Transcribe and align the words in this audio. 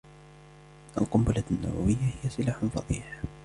القنبلة 1.01 1.43
النووية 1.51 1.97
هي 2.23 2.29
سلاح 2.29 2.65
فظيع. 2.65 3.03